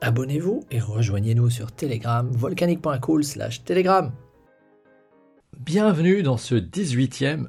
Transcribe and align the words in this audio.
Abonnez-vous 0.00 0.64
et 0.70 0.78
rejoignez-nous 0.78 1.50
sur 1.50 1.72
Telegram, 1.72 2.30
volcanique.cool 2.30 3.24
slash 3.24 3.64
Telegram. 3.64 4.12
Bienvenue 5.58 6.22
dans 6.22 6.36
ce 6.36 6.54
18e 6.54 7.48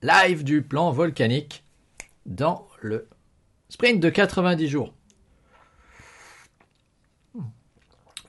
live 0.00 0.42
du 0.42 0.62
plan 0.62 0.90
volcanique 0.90 1.62
dans 2.24 2.66
le 2.80 3.08
sprint 3.68 4.00
de 4.00 4.08
90 4.08 4.68
jours. 4.68 4.94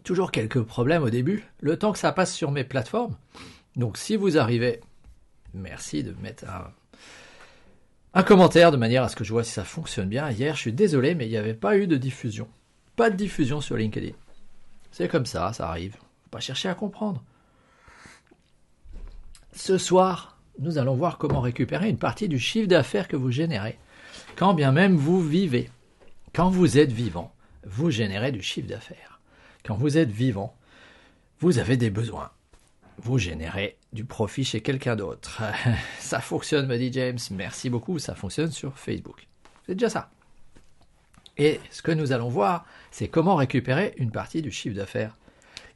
Toujours 0.04 0.32
quelques 0.32 0.62
problèmes 0.62 1.04
au 1.04 1.10
début, 1.10 1.46
le 1.62 1.80
temps 1.80 1.94
que 1.94 2.00
ça 2.00 2.12
passe 2.12 2.34
sur 2.34 2.52
mes 2.52 2.66
plateformes. 2.66 3.16
Donc 3.78 3.98
si 3.98 4.18
vous 4.18 4.38
arrivez, 4.38 4.82
merci 5.54 6.04
de 6.04 6.14
mettre 6.22 6.50
un, 6.50 6.74
un 8.14 8.24
commentaire 8.24 8.74
de 8.74 8.78
manière 8.78 9.04
à 9.04 9.10
ce 9.10 9.16
que 9.16 9.24
je 9.24 9.32
vois 9.32 9.46
si 9.46 9.52
ça 9.52 9.64
fonctionne 9.64 10.10
bien. 10.10 10.30
Hier, 10.32 10.54
je 10.54 10.60
suis 10.60 10.74
désolé, 10.74 11.16
mais 11.16 11.28
il 11.28 11.32
n'y 11.32 11.38
avait 11.38 11.54
pas 11.54 11.78
eu 11.78 11.88
de 11.88 11.96
diffusion. 11.96 12.50
Pas 12.96 13.10
de 13.10 13.16
diffusion 13.16 13.62
sur 13.62 13.78
LinkedIn. 13.78 14.16
C'est 14.92 15.08
comme 15.08 15.26
ça, 15.26 15.54
ça 15.54 15.70
arrive. 15.70 15.94
Faut 15.94 16.30
pas 16.30 16.40
chercher 16.40 16.70
à 16.70 16.76
comprendre. 16.76 17.24
Ce 19.54 19.78
soir, 19.78 20.38
nous 20.60 20.78
allons 20.78 20.96
voir 20.96 21.18
comment 21.18 21.42
récupérer 21.42 21.90
une 21.90 21.98
partie 21.98 22.28
du 22.28 22.40
chiffre 22.40 22.68
d'affaires 22.68 23.08
que 23.08 23.16
vous 23.16 23.32
générez. 23.32 23.78
Quand 24.36 24.54
bien 24.54 24.72
même 24.72 24.96
vous 24.96 25.22
vivez. 25.22 25.70
Quand 26.34 26.50
vous 26.50 26.78
êtes 26.78 26.92
vivant, 26.92 27.34
vous 27.66 27.92
générez 27.92 28.32
du 28.32 28.42
chiffre 28.42 28.68
d'affaires. 28.68 29.20
Quand 29.66 29.76
vous 29.76 29.98
êtes 29.98 30.12
vivant, 30.12 30.56
vous 31.40 31.60
avez 31.60 31.78
des 31.78 31.90
besoins. 31.90 32.32
Vous 32.98 33.18
générez 33.18 33.78
du 33.94 34.06
profit 34.06 34.44
chez 34.44 34.62
quelqu'un 34.62 34.96
d'autre. 34.96 35.42
ça 36.00 36.20
fonctionne, 36.20 36.68
me 36.68 36.78
dit 36.78 36.92
James. 36.94 37.20
Merci 37.32 37.70
beaucoup, 37.70 38.00
ça 38.00 38.16
fonctionne 38.16 38.52
sur 38.52 38.78
Facebook. 38.78 39.28
C'est 39.66 39.76
déjà 39.76 39.90
ça. 39.90 40.12
Et 41.42 41.60
ce 41.72 41.82
que 41.82 41.92
nous 41.92 42.12
allons 42.12 42.30
voir, 42.30 42.68
c'est 42.92 43.08
comment 43.08 43.36
récupérer 43.36 43.96
une 43.98 44.12
partie 44.12 44.44
du 44.44 44.52
chiffre 44.52 44.76
d'affaires 44.76 45.18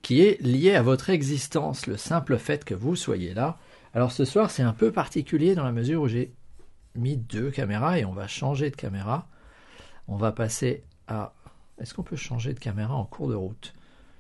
qui 0.04 0.22
est 0.22 0.40
lié 0.40 0.76
à 0.76 0.84
votre 0.84 1.10
existence, 1.10 1.88
le 1.88 1.98
simple 1.98 2.38
fait 2.38 2.64
que 2.64 2.76
vous 2.76 2.96
soyez 2.96 3.34
là. 3.34 3.58
Alors 3.96 4.12
ce 4.12 4.26
soir, 4.26 4.52
c'est 4.52 4.62
un 4.62 4.74
peu 4.74 4.92
particulier 4.92 5.56
dans 5.56 5.64
la 5.64 5.72
mesure 5.72 6.04
où 6.04 6.08
j'ai 6.08 6.32
mis 6.94 7.18
deux 7.18 7.50
caméras 7.50 7.98
et 7.98 8.06
on 8.06 8.14
va 8.14 8.28
changer 8.28 8.70
de 8.70 8.76
caméra. 8.76 9.28
On 10.08 10.18
va 10.18 10.32
passer 10.32 10.84
à... 11.08 11.34
Est-ce 11.82 11.96
qu'on 11.96 12.04
peut 12.04 12.16
changer 12.16 12.54
de 12.54 12.60
caméra 12.60 12.94
en 12.94 13.06
cours 13.06 13.30
de 13.30 13.34
route? 13.34 13.74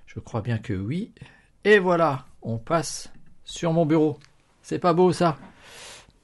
Je 0.07 0.19
crois 0.19 0.41
bien 0.41 0.57
que 0.57 0.73
oui. 0.73 1.13
Et 1.63 1.77
voilà, 1.77 2.25
on 2.41 2.57
passe 2.57 3.11
sur 3.43 3.71
mon 3.71 3.85
bureau. 3.85 4.17
C'est 4.63 4.79
pas 4.79 4.93
beau 4.93 5.13
ça 5.13 5.37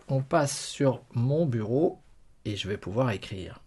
On 0.07 0.23
passe 0.23 0.65
sur 0.65 1.03
mon 1.13 1.45
bureau 1.45 2.01
et 2.43 2.55
je 2.55 2.67
vais 2.67 2.77
pouvoir 2.77 3.11
écrire. 3.11 3.61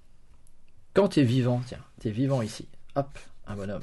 Quand 0.95 1.09
tu 1.09 1.20
es 1.20 1.25
vivant, 1.25 1.61
tiens, 1.67 1.84
tu 2.00 2.09
es 2.09 2.11
vivant 2.12 2.41
ici. 2.41 2.69
Hop, 2.95 3.19
un 3.48 3.56
bonhomme. 3.56 3.83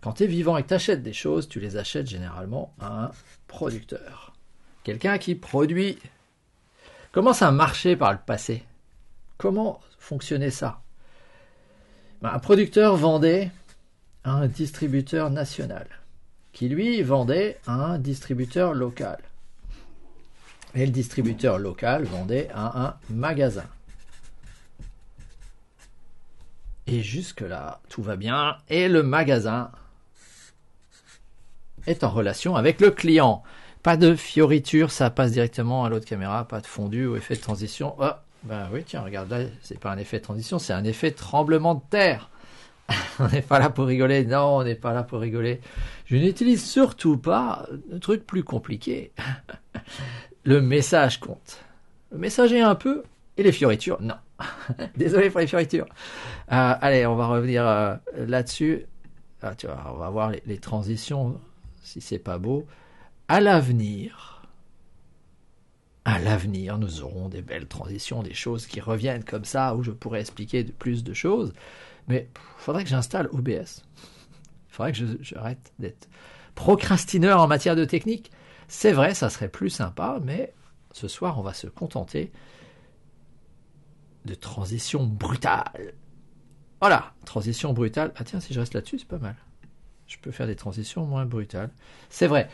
Quand 0.00 0.14
tu 0.14 0.24
es 0.24 0.26
vivant 0.26 0.56
et 0.56 0.62
que 0.62 0.68
tu 0.68 0.74
achètes 0.74 1.02
des 1.02 1.12
choses, 1.12 1.48
tu 1.48 1.60
les 1.60 1.76
achètes 1.76 2.06
généralement 2.06 2.72
à 2.80 3.04
un 3.04 3.10
producteur. 3.46 4.32
Quelqu'un 4.82 5.18
qui 5.18 5.34
produit. 5.34 5.98
Comment 7.12 7.32
ça 7.32 7.50
marchait 7.50 7.96
par 7.96 8.12
le 8.12 8.18
passé? 8.18 8.64
Comment 9.36 9.80
fonctionnait 9.98 10.50
ça? 10.50 10.80
Ben, 12.22 12.30
Un 12.32 12.38
producteur 12.38 12.96
vendait 12.96 13.50
à 14.24 14.32
un 14.32 14.46
distributeur 14.46 15.30
national, 15.30 15.86
qui 16.52 16.68
lui 16.68 17.02
vendait 17.02 17.58
à 17.66 17.72
un 17.72 17.98
distributeur 17.98 18.74
local. 18.74 19.18
Et 20.74 20.86
le 20.86 20.92
distributeur 20.92 21.58
local 21.58 22.04
vendait 22.04 22.48
à 22.54 22.86
un 22.86 22.94
magasin. 23.10 23.64
Et 26.86 27.02
jusque-là, 27.02 27.80
tout 27.88 28.02
va 28.02 28.16
bien. 28.16 28.56
Et 28.68 28.88
le 28.88 29.02
magasin 29.02 29.70
est 31.86 32.04
en 32.04 32.10
relation 32.10 32.56
avec 32.56 32.80
le 32.80 32.90
client. 32.90 33.42
Pas 33.82 33.96
de 33.96 34.14
fioriture, 34.14 34.90
ça 34.90 35.10
passe 35.10 35.32
directement 35.32 35.84
à 35.84 35.88
l'autre 35.88 36.06
caméra, 36.06 36.46
pas 36.46 36.60
de 36.60 36.66
fondu 36.66 37.06
ou 37.06 37.16
effet 37.16 37.36
de 37.36 37.40
transition. 37.40 37.94
Oh, 38.00 38.10
ben 38.42 38.68
oui, 38.72 38.82
tiens, 38.84 39.02
regarde 39.02 39.30
là, 39.30 39.40
c'est 39.62 39.78
pas 39.78 39.90
un 39.90 39.98
effet 39.98 40.18
de 40.18 40.24
transition, 40.24 40.58
c'est 40.58 40.72
un 40.72 40.84
effet 40.84 41.10
de 41.10 41.16
tremblement 41.16 41.74
de 41.74 41.82
terre. 41.90 42.30
on 43.18 43.28
n'est 43.28 43.42
pas 43.42 43.58
là 43.58 43.70
pour 43.70 43.86
rigoler, 43.86 44.24
non, 44.24 44.58
on 44.58 44.64
n'est 44.64 44.74
pas 44.76 44.92
là 44.92 45.02
pour 45.02 45.20
rigoler. 45.20 45.60
Je 46.06 46.16
n'utilise 46.16 46.64
surtout 46.64 47.16
pas 47.16 47.66
de 47.90 47.98
trucs 47.98 48.26
plus 48.26 48.44
compliqués. 48.44 49.12
le 50.44 50.60
message 50.60 51.18
compte. 51.18 51.60
Le 52.12 52.18
message 52.18 52.52
est 52.52 52.60
un 52.60 52.76
peu, 52.76 53.02
et 53.36 53.42
les 53.42 53.52
fioritures, 53.52 54.00
non. 54.00 54.14
Désolé 54.96 55.30
pour 55.30 55.40
les 55.40 55.46
fioritures. 55.46 55.86
Euh, 56.52 56.74
allez, 56.80 57.06
on 57.06 57.16
va 57.16 57.26
revenir 57.26 57.66
euh, 57.66 57.96
là-dessus. 58.14 58.86
Ah, 59.42 59.54
tu 59.54 59.66
vois, 59.66 59.92
on 59.94 59.98
va 59.98 60.10
voir 60.10 60.32
les, 60.44 60.58
transitions, 60.58 61.40
si 61.82 62.00
c'est 62.00 62.18
pas 62.18 62.38
beau. 62.38 62.66
À 63.28 63.40
l'avenir, 63.40 64.42
à 66.04 66.18
l'avenir, 66.18 66.78
nous 66.78 67.02
aurons 67.02 67.28
des 67.28 67.42
belles 67.42 67.66
transitions, 67.66 68.22
des 68.22 68.34
choses 68.34 68.66
qui 68.66 68.80
reviennent 68.80 69.24
comme 69.24 69.44
ça, 69.44 69.74
où 69.74 69.82
je 69.82 69.90
pourrais 69.90 70.20
expliquer 70.20 70.64
de 70.64 70.72
plus 70.72 71.04
de 71.04 71.12
choses. 71.12 71.52
Mais 72.08 72.28
il 72.34 72.62
faudrait 72.62 72.84
que 72.84 72.90
j'installe 72.90 73.28
OBS. 73.32 73.84
Il 73.98 74.70
faudrait 74.70 74.92
que 74.92 74.98
j'arrête 75.20 75.72
d'être 75.78 76.08
procrastineur 76.54 77.40
en 77.40 77.46
matière 77.46 77.76
de 77.76 77.84
technique. 77.84 78.32
C'est 78.68 78.92
vrai, 78.92 79.14
ça 79.14 79.30
serait 79.30 79.48
plus 79.48 79.70
sympa, 79.70 80.18
mais 80.24 80.54
ce 80.92 81.08
soir, 81.08 81.38
on 81.38 81.42
va 81.42 81.52
se 81.52 81.66
contenter 81.66 82.32
de 84.26 84.34
transition 84.34 85.04
brutale. 85.04 85.94
Voilà, 86.80 87.12
transition 87.24 87.72
brutale. 87.72 88.12
Ah 88.16 88.24
tiens, 88.24 88.40
si 88.40 88.52
je 88.52 88.60
reste 88.60 88.74
là-dessus, 88.74 88.98
c'est 88.98 89.08
pas 89.08 89.18
mal. 89.18 89.36
Je 90.06 90.18
peux 90.18 90.30
faire 90.30 90.46
des 90.46 90.56
transitions 90.56 91.04
moins 91.04 91.24
brutales. 91.24 91.70
C'est 92.10 92.26
vrai. 92.26 92.48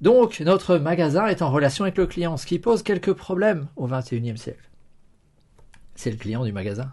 Donc, 0.00 0.40
notre 0.40 0.78
magasin 0.78 1.26
est 1.26 1.42
en 1.42 1.50
relation 1.50 1.84
avec 1.84 1.98
le 1.98 2.06
client, 2.06 2.36
ce 2.36 2.46
qui 2.46 2.58
pose 2.58 2.82
quelques 2.82 3.12
problèmes 3.12 3.68
au 3.76 3.86
XXIe 3.86 4.36
siècle. 4.36 4.70
C'est 5.94 6.10
le 6.10 6.16
client 6.16 6.44
du 6.44 6.52
magasin. 6.52 6.92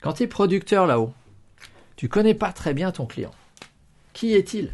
Quand 0.00 0.14
tu 0.14 0.24
es 0.24 0.26
producteur 0.26 0.86
là-haut, 0.86 1.12
tu 1.96 2.08
connais 2.08 2.34
pas 2.34 2.52
très 2.52 2.74
bien 2.74 2.92
ton 2.92 3.06
client. 3.06 3.32
Qui 4.12 4.34
est-il? 4.34 4.72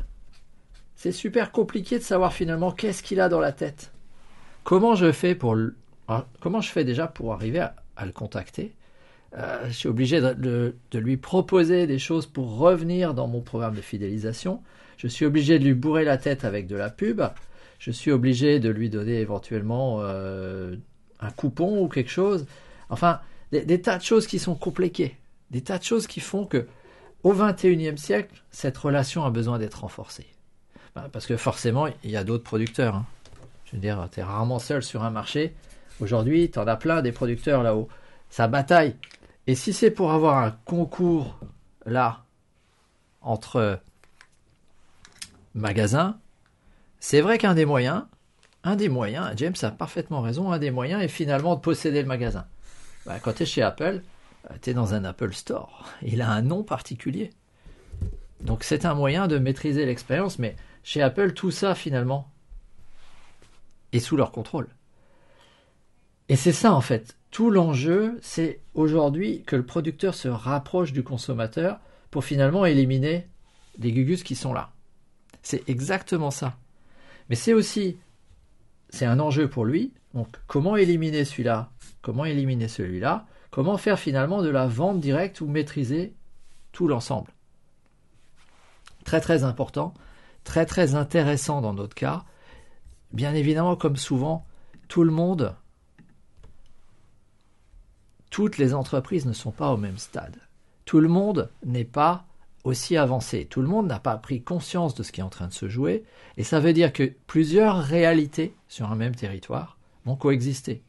C'est 0.97 1.13
super 1.13 1.53
compliqué 1.53 1.99
de 1.99 2.05
savoir 2.05 2.33
finalement 2.33 2.73
qu'est-ce 2.73 3.03
qu'il 3.03 3.21
a 3.21 3.29
dans 3.29 3.41
la 3.41 3.53
tête. 3.53 3.93
Comment 4.65 4.95
je 4.95 5.13
fais 5.13 5.35
pour 5.35 5.57
ah, 6.09 6.27
comment 6.41 6.61
je 6.61 6.71
fais 6.71 6.85
déjà 6.85 7.07
pour 7.07 7.33
arriver 7.33 7.61
à, 7.61 7.77
à 8.01 8.07
le 8.07 8.13
contacter. 8.13 8.75
Euh, 9.37 9.67
je 9.69 9.73
suis 9.73 9.89
obligé 9.89 10.21
de, 10.21 10.75
lui 10.95 11.17
proposer 11.17 11.87
des 11.87 11.99
choses 11.99 12.27
pour 12.27 12.57
revenir 12.57 13.15
dans 13.15 13.29
mon 13.29 13.41
programme 13.41 13.75
de 13.75 13.81
fidélisation. 13.81 14.63
Je 14.97 15.07
suis 15.07 15.25
obligé 15.25 15.59
de 15.59 15.65
lui 15.65 15.75
bourrer 15.75 16.05
la 16.05 16.17
tête 16.17 16.45
avec 16.45 16.67
de 16.67 16.77
la 16.77 16.91
pub. 16.91 17.23
Je 17.79 17.91
suis 17.91 18.11
obligé 18.11 18.59
de 18.59 18.69
lui 18.69 18.91
donner 18.91 19.21
éventuellement 19.21 19.99
euh, 20.01 20.77
un 21.21 21.31
coupon 21.31 21.83
ou 21.83 21.89
quelque 21.89 22.11
chose. 22.11 22.47
Enfin, 22.89 23.21
des, 23.53 23.81
tas 23.81 23.99
de 23.99 24.03
choses 24.03 24.27
qui 24.27 24.39
sont 24.39 24.55
compliquées. 24.55 25.17
Des 25.51 25.61
tas 25.61 25.79
de 25.79 25.85
choses 25.85 26.07
qui 26.07 26.21
font 26.21 26.45
que, 26.45 26.67
au 27.23 27.33
XXIe 27.33 27.99
siècle, 27.99 28.43
cette 28.51 28.77
relation 28.77 29.25
a 29.25 29.31
besoin 29.31 29.59
d'être 29.59 29.83
renforcée. 29.83 30.27
Ben, 30.95 31.09
parce 31.13 31.27
que 31.27 31.37
forcément, 31.37 31.87
il 32.03 32.11
y 32.11 32.17
a 32.17 32.25
d'autres 32.25 32.45
producteurs. 32.45 32.97
Hein. 32.97 33.07
Je 33.67 33.77
veux 33.77 33.81
dire, 33.81 34.09
tu 34.13 34.21
es 34.21 34.23
rarement 34.23 34.59
seul 34.59 34.83
sur 34.83 35.05
un 35.05 35.11
marché. 35.11 35.55
Aujourd'hui, 36.01 36.51
tu 36.51 36.59
en 36.59 36.67
as 36.67 36.77
plein 36.77 37.03
des 37.03 37.13
producteurs 37.13 37.63
là-haut. 37.63 37.89
Ça 38.31 38.49
bataille. 38.49 38.97
Et 39.47 39.55
si 39.55 39.73
c'est 39.73 39.91
pour 39.91 40.13
avoir 40.13 40.39
un 40.39 40.53
concours 40.65 41.39
là 41.87 42.25
entre 43.21 43.81
magasins, 45.55 46.19
c'est 47.01 47.21
vrai 47.21 47.39
qu'un 47.39 47.55
des 47.55 47.65
moyens, 47.65 48.05
un 48.63 48.77
des 48.77 48.89
moyens, 48.89 49.33
James 49.37 49.55
a 49.63 49.71
parfaitement 49.71 50.21
raison, 50.21 50.53
un 50.53 50.59
des 50.59 50.71
moyens 50.71 51.03
est 51.03 51.09
finalement 51.09 51.57
de 51.57 51.61
posséder 51.61 52.03
le 52.03 52.09
magasin. 52.09 52.47
Bah, 53.07 53.19
quand 53.21 53.33
tu 53.33 53.43
es 53.45 53.47
chez 53.47 53.63
Apple, 53.63 54.03
euh, 54.51 54.55
tu 54.61 54.71
es 54.71 54.75
dans 54.75 54.95
un 54.95 55.05
Apple 55.05 55.33
Store. 55.33 55.89
Il 56.03 56.23
a 56.23 56.31
un 56.31 56.43
nom 56.43 56.63
particulier. 56.63 57.31
Donc 58.41 58.65
c'est 58.65 58.85
un 58.85 58.95
moyen 58.95 59.29
de 59.29 59.39
maîtriser 59.39 59.85
l'expérience, 59.87 60.39
mais 60.39 60.57
chez 60.83 61.03
Apple, 61.03 61.33
tout 61.33 61.51
ça 61.51 61.75
finalement 61.75 62.31
est 63.93 64.01
sous 64.01 64.17
leur 64.17 64.33
contrôle. 64.33 64.69
Et 66.31 66.37
c'est 66.37 66.53
ça 66.53 66.73
en 66.73 66.81
fait. 66.81 67.17
Tout 67.33 67.51
l'enjeu, 67.51 68.17
c'est 68.23 68.61
aujourd'hui 68.75 69.43
que 69.43 69.57
le 69.57 69.67
producteur 69.67 70.15
se 70.15 70.29
rapproche 70.29 70.93
du 70.93 71.03
consommateur 71.03 71.81
pour 72.13 72.25
finalement 72.25 72.65
éliminer 72.65 73.27
les 73.79 73.91
gugus 73.91 74.23
qui 74.23 74.37
sont 74.37 74.53
là. 74.53 74.71
C'est 75.43 75.69
exactement 75.69 76.31
ça. 76.31 76.57
Mais 77.29 77.35
c'est 77.35 77.53
aussi, 77.53 77.99
c'est 78.91 79.07
un 79.07 79.19
enjeu 79.19 79.51
pour 79.51 79.65
lui. 79.65 79.93
Donc, 80.15 80.29
comment 80.47 80.77
éliminer 80.77 81.25
celui-là? 81.25 81.73
Comment 82.01 82.25
éliminer 82.25 82.69
celui-là? 82.69 83.27
Comment 83.51 83.77
faire 83.77 83.99
finalement 83.99 84.41
de 84.41 84.51
la 84.51 84.69
vente 84.69 85.01
directe 85.01 85.41
ou 85.41 85.49
maîtriser 85.49 86.15
tout 86.71 86.87
l'ensemble? 86.87 87.33
Très 89.05 89.21
très 89.21 89.43
important, 89.43 89.95
très 90.45 90.65
très 90.65 90.95
intéressant 90.95 91.61
dans 91.61 91.75
notre 91.75 91.97
cas. 91.97 92.25
Bien 93.13 93.35
évidemment, 93.35 93.75
comme 93.75 93.97
souvent, 93.97 94.47
tout 94.87 95.03
le 95.03 95.11
monde, 95.11 95.57
toutes 98.31 98.59
les 98.59 98.75
entreprises 98.75 99.27
ne 99.27 99.33
sont 99.33 99.51
pas 99.51 99.73
au 99.73 99.77
même 99.77 99.99
stade. 99.99 100.37
Tout 100.85 101.01
le 101.01 101.09
monde 101.09 101.51
n'est 101.65 101.85
pas 101.85 102.25
aussi 102.65 102.97
avancé. 102.97 103.45
Tout 103.45 103.61
le 103.61 103.69
monde 103.69 103.87
n'a 103.87 104.01
pas 104.01 104.17
pris 104.17 104.43
conscience 104.43 104.95
de 104.95 105.03
ce 105.03 105.13
qui 105.13 105.21
est 105.21 105.25
en 105.25 105.29
train 105.29 105.49
de 105.49 105.53
se 105.53 105.69
jouer, 105.69 106.05
et 106.37 106.45
ça 106.45 106.61
veut 106.61 106.73
dire 106.73 106.93
que 106.93 107.13
plusieurs 107.27 107.83
réalités 107.83 108.55
sur 108.69 108.91
un 108.91 108.97
même 108.97 109.15
territoire 109.15 109.79
vont 110.05 110.17
coexister. 110.17 110.83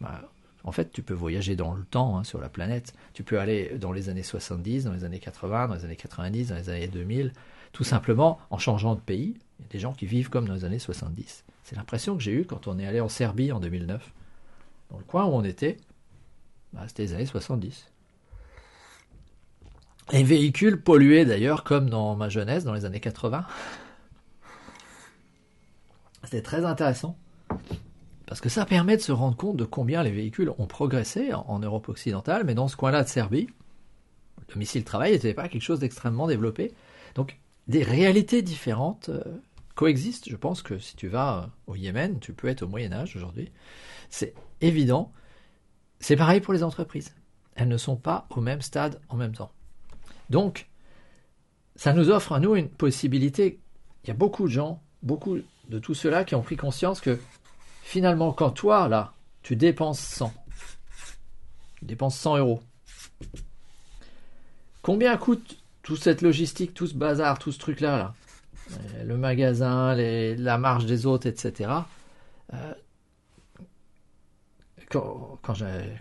Bah, 0.00 0.22
en 0.64 0.72
fait, 0.72 0.90
tu 0.92 1.02
peux 1.02 1.14
voyager 1.14 1.54
dans 1.54 1.74
le 1.74 1.84
temps 1.84 2.18
hein, 2.18 2.24
sur 2.24 2.40
la 2.40 2.48
planète. 2.48 2.92
Tu 3.14 3.22
peux 3.22 3.38
aller 3.38 3.76
dans 3.78 3.92
les 3.92 4.08
années 4.08 4.24
70, 4.24 4.84
dans 4.84 4.92
les 4.92 5.04
années 5.04 5.20
80, 5.20 5.68
dans 5.68 5.74
les 5.74 5.84
années 5.84 5.96
90, 5.96 6.48
dans 6.48 6.56
les 6.56 6.68
années 6.68 6.88
2000, 6.88 7.32
tout 7.72 7.84
simplement 7.84 8.40
en 8.50 8.58
changeant 8.58 8.94
de 8.94 9.00
pays. 9.00 9.36
Il 9.58 9.62
y 9.62 9.66
a 9.66 9.68
des 9.70 9.78
gens 9.78 9.92
qui 9.92 10.06
vivent 10.06 10.28
comme 10.28 10.46
dans 10.46 10.54
les 10.54 10.64
années 10.64 10.80
70. 10.80 11.44
C'est 11.62 11.76
l'impression 11.76 12.16
que 12.16 12.22
j'ai 12.22 12.32
eue 12.32 12.44
quand 12.44 12.66
on 12.66 12.78
est 12.78 12.86
allé 12.86 13.00
en 13.00 13.08
Serbie 13.08 13.52
en 13.52 13.60
2009. 13.60 14.12
Dans 14.90 14.98
le 14.98 15.04
coin 15.04 15.24
où 15.24 15.30
on 15.30 15.44
était, 15.44 15.78
bah, 16.76 16.82
c'était 16.86 17.04
les 17.04 17.14
années 17.14 17.26
70. 17.26 17.90
Les 20.12 20.22
véhicules 20.22 20.80
pollués 20.80 21.24
d'ailleurs, 21.24 21.64
comme 21.64 21.90
dans 21.90 22.14
ma 22.14 22.28
jeunesse, 22.28 22.64
dans 22.64 22.74
les 22.74 22.84
années 22.84 23.00
80. 23.00 23.44
C'était 26.24 26.42
très 26.42 26.64
intéressant. 26.64 27.18
Parce 28.26 28.40
que 28.40 28.48
ça 28.48 28.66
permet 28.66 28.96
de 28.96 29.02
se 29.02 29.12
rendre 29.12 29.36
compte 29.36 29.56
de 29.56 29.64
combien 29.64 30.02
les 30.02 30.10
véhicules 30.10 30.50
ont 30.58 30.66
progressé 30.66 31.32
en, 31.32 31.58
Europe 31.60 31.88
occidentale, 31.88 32.42
mais 32.44 32.54
dans 32.54 32.68
ce 32.68 32.76
coin-là 32.76 33.04
de 33.04 33.08
Serbie, 33.08 33.48
le 34.48 34.58
missile 34.58 34.84
travail 34.84 35.12
n'était 35.12 35.34
pas 35.34 35.48
quelque 35.48 35.62
chose 35.62 35.80
d'extrêmement 35.80 36.26
développé. 36.26 36.72
Donc 37.14 37.38
des 37.68 37.82
réalités 37.82 38.42
différentes 38.42 39.08
euh, 39.08 39.22
coexistent. 39.74 40.28
Je 40.28 40.36
pense 40.36 40.62
que 40.62 40.78
si 40.78 40.96
tu 40.96 41.08
vas 41.08 41.38
euh, 41.38 41.72
au 41.72 41.76
Yémen, 41.76 42.18
tu 42.20 42.32
peux 42.32 42.48
être 42.48 42.62
au 42.62 42.68
Moyen 42.68 42.92
Âge 42.92 43.16
aujourd'hui. 43.16 43.50
C'est 44.10 44.34
évident. 44.60 45.12
C'est 46.06 46.16
pareil 46.16 46.40
pour 46.40 46.54
les 46.54 46.62
entreprises. 46.62 47.12
Elles 47.56 47.66
ne 47.66 47.76
sont 47.76 47.96
pas 47.96 48.28
au 48.30 48.40
même 48.40 48.62
stade 48.62 49.00
en 49.08 49.16
même 49.16 49.34
temps. 49.34 49.50
Donc, 50.30 50.68
ça 51.74 51.92
nous 51.92 52.10
offre 52.10 52.32
à 52.32 52.38
nous 52.38 52.54
une 52.54 52.68
possibilité. 52.68 53.58
Il 54.04 54.08
y 54.08 54.10
a 54.12 54.14
beaucoup 54.14 54.44
de 54.44 54.52
gens, 54.52 54.80
beaucoup 55.02 55.38
de 55.68 55.78
tous 55.80 55.94
ceux-là 55.94 56.24
qui 56.24 56.36
ont 56.36 56.42
pris 56.42 56.56
conscience 56.56 57.00
que 57.00 57.18
Finalement, 57.86 58.32
quand 58.32 58.50
toi, 58.50 58.88
là, 58.88 59.12
tu 59.42 59.54
dépenses 59.54 60.00
100, 60.00 60.34
tu 61.76 61.84
dépenses 61.84 62.18
100 62.18 62.38
euros, 62.38 62.60
combien 64.82 65.16
coûte 65.16 65.58
toute 65.82 66.02
cette 66.02 66.20
logistique, 66.20 66.74
tout 66.74 66.88
ce 66.88 66.94
bazar, 66.94 67.38
tout 67.38 67.52
ce 67.52 67.60
truc-là, 67.60 67.96
là? 67.96 68.14
Euh, 68.72 69.04
le 69.04 69.16
magasin, 69.16 69.94
la 69.94 70.58
marge 70.58 70.86
des 70.86 71.06
autres, 71.06 71.28
etc. 71.28 71.70
quand, 74.90 75.54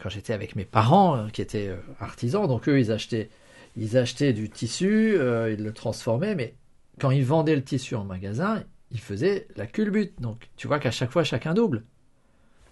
j'étais 0.10 0.34
avec 0.34 0.56
mes 0.56 0.66
parents, 0.66 1.18
euh, 1.18 1.28
qui 1.30 1.42
étaient 1.42 1.72
artisans, 2.00 2.48
donc 2.48 2.68
eux, 2.70 2.80
ils 2.80 2.92
achetaient, 2.92 3.30
ils 3.76 3.98
achetaient 3.98 4.34
du 4.34 4.50
tissu, 4.50 5.16
ils 5.16 5.64
le 5.64 5.72
transformaient, 5.74 6.36
mais 6.36 6.56
quand 7.00 7.12
ils 7.12 7.26
vendaient 7.26 7.56
le 7.56 7.64
tissu 7.64 7.96
en 7.96 8.06
magasin, 8.06 8.64
il 8.92 9.00
faisait 9.00 9.48
la 9.56 9.68
culbute. 9.68 10.20
Donc 10.22 10.50
tu 10.56 10.68
vois 10.68 10.80
qu'à 10.80 10.92
chaque 10.92 11.12
fois, 11.12 11.24
chacun 11.24 11.54
double. 11.54 11.84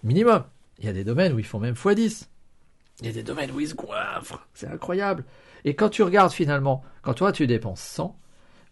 Minimum. 0.02 0.44
Il 0.78 0.86
y 0.86 0.88
a 0.88 0.92
des 0.92 1.04
domaines 1.04 1.32
où 1.32 1.38
ils 1.38 1.44
font 1.44 1.60
même 1.60 1.74
x10. 1.74 2.26
Il 3.00 3.06
y 3.06 3.08
a 3.08 3.12
des 3.12 3.22
domaines 3.22 3.50
où 3.50 3.60
ils 3.60 3.68
se 3.68 3.74
goinfrent. 3.74 4.46
C'est 4.54 4.66
incroyable. 4.66 5.24
Et 5.64 5.74
quand 5.74 5.88
tu 5.88 6.02
regardes 6.02 6.32
finalement, 6.32 6.82
quand 7.02 7.14
toi 7.14 7.32
tu 7.32 7.46
dépenses 7.46 7.80
100, 7.80 8.18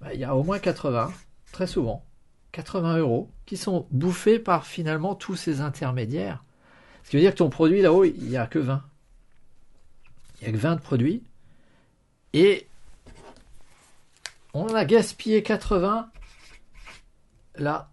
bah, 0.00 0.14
il 0.14 0.20
y 0.20 0.24
a 0.24 0.34
au 0.34 0.42
moins 0.42 0.58
80, 0.58 1.12
très 1.52 1.66
souvent, 1.66 2.04
80 2.52 2.98
euros 2.98 3.30
qui 3.46 3.56
sont 3.56 3.86
bouffés 3.90 4.38
par 4.38 4.66
finalement 4.66 5.14
tous 5.14 5.36
ces 5.36 5.60
intermédiaires. 5.60 6.44
Ce 7.04 7.10
qui 7.10 7.16
veut 7.16 7.22
dire 7.22 7.32
que 7.32 7.38
ton 7.38 7.50
produit 7.50 7.82
là-haut, 7.82 8.04
il 8.04 8.28
n'y 8.28 8.37
a 8.37 8.46
que 8.46 8.58
20. 8.58 8.82
Il 10.40 10.44
n'y 10.44 10.49
a 10.49 10.52
que 10.52 10.62
20 10.62 10.76
de 10.76 10.81
produits. 10.81 11.22
Et 12.32 12.66
on 14.54 14.75
a 14.75 14.84
gaspillé 14.84 15.43
80 15.43 16.10
là, 17.56 17.90